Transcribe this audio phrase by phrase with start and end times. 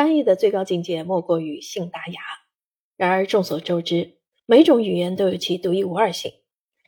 [0.00, 2.22] 翻译的最高境界莫过于信达雅。
[2.96, 4.14] 然而众所周知，
[4.46, 6.32] 每种语言都有其独一无二性，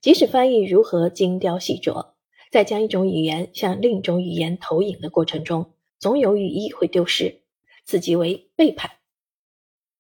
[0.00, 2.15] 即使翻译如何精雕细琢，
[2.51, 7.43] 在将一种语言向另一种语言投影的过程中，总有语义会丢失，
[7.85, 8.93] 此即为背叛。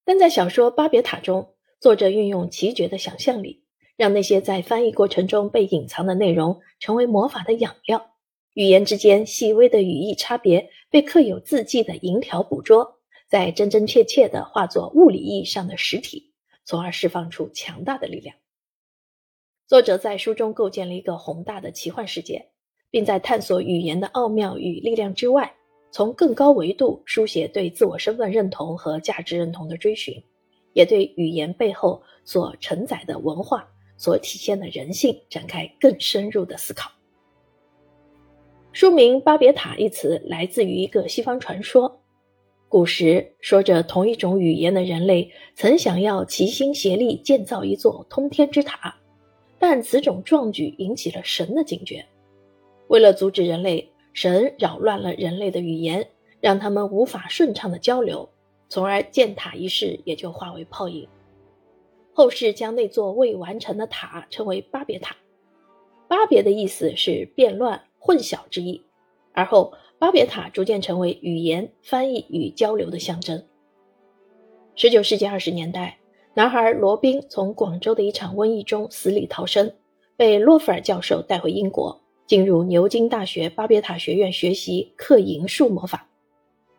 [0.06, 3.62] 但在小说《巴别塔》中，作者运用奇绝的想象力，
[3.94, 8.14] 让那些在翻译过程中被隐藏的内容成为魔法的养料。
[8.54, 13.00] 语言之间细微的语义差别被刻有字迹的银条捕捉，
[13.32, 16.34] 再真真切切地化作物理意义上的实体，
[16.66, 18.36] 从而释放出强大的力量。
[19.66, 22.50] 作者在书中构建了一个宏大的奇幻世界，
[22.90, 25.50] 并在探索语言的奥妙与力量之外，
[25.90, 30.22] 从更高维度书写对自我身份认同和价值认同的追寻，
[30.74, 36.92] 也对语言背后所承载的文化、所体现的人性展开更深入的思考。
[38.72, 41.98] 书名“巴别塔”一词来自于一个西方传说。
[42.72, 48.96] 古时，说着同一种语言的人类曾想要齐心协力建造一座通天之塔，
[49.58, 52.02] 但此种壮举引起了神的警觉。
[52.88, 56.08] 为了阻止人类，神扰乱了人类的语言，
[56.40, 58.26] 让他们无法顺畅的交流，
[58.70, 61.06] 从而建塔一事也就化为泡影。
[62.14, 65.14] 后世将那座未完成的塔称为巴别塔。
[66.08, 67.82] 巴别的意思是变乱。
[67.98, 68.82] 混淆之意，
[69.34, 73.40] 而后巴别塔逐渐成为语言翻译与交流的象征。
[74.74, 75.96] 十九世纪二十年代，
[76.34, 79.72] 男孩罗宾从广州的一场瘟疫中死里逃生，
[80.16, 86.08] 被洛弗尔教授带回英国，进入牛津大学巴别塔学院学习刻银术魔法。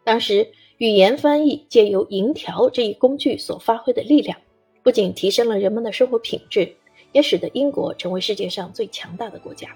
[0.03, 0.45] 当时，
[0.79, 4.37] 语言翻译借由银条这一工具所发挥的力量，
[4.83, 6.75] 不仅提升了人们的生活品质，
[7.13, 9.69] 也使得英国成为世界上最强大的国家。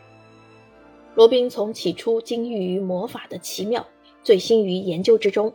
[1.18, 3.84] 罗宾从起初惊遇于魔法的奇妙，
[4.22, 5.52] 醉心于研究之中，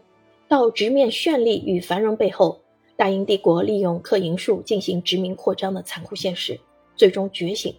[0.48, 2.60] 到直面绚丽与繁荣背后，
[2.96, 6.58] 大英帝国利用刻银术进行殖民扩张的残酷现实，
[6.96, 7.72] 最终觉醒，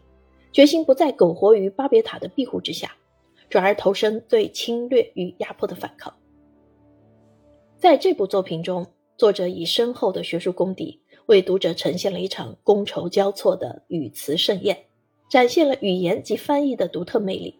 [0.54, 2.96] 决心不再苟活于巴别塔的庇护之下，
[3.50, 6.16] 转而投身对侵略与压迫的反抗。
[7.78, 14.86] 在这部作品中，作者以深厚的学术功底，为读者呈现了一场觥筹交错的语词盛宴，
[15.30, 17.60] 展现了语言及翻译的独特魅力。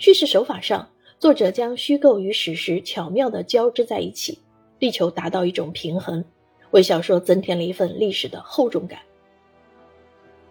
[0.00, 0.88] 叙事手法上，
[1.18, 4.38] 作者将虚构与史实巧妙地交织在一起，
[4.78, 6.24] 力求达到一种平衡，
[6.70, 8.98] 为小说增添了一份历史的厚重感。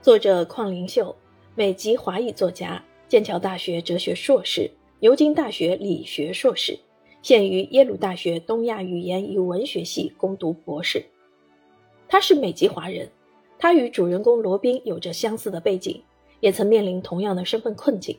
[0.03, 1.15] 作者邝灵秀，
[1.55, 6.77] 美籍华裔作家，剑桥大学哲学硕士，牛津大学理学硕士，
[7.23, 11.03] 现于耶鲁大学东亚语言与文学系攻读博士。
[12.07, 13.09] 他是美籍华人，
[13.57, 15.99] 他与主人公罗宾有着相似的背景，
[16.39, 18.15] 也曾面临同样的身份困境。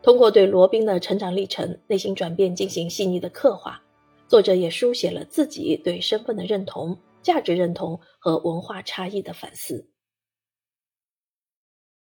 [0.00, 3.82] 通过对罗宾的成长历程、内心转变进行细腻的刻画，
[4.26, 9.86] 作者也书写了自己对身份的认同、价值认同和文化差异的反思。